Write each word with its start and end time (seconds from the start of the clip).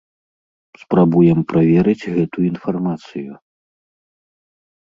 Спрабуем 0.83 1.39
праверыць 1.53 2.09
гэту 2.15 2.37
інфармацыю. 2.49 3.31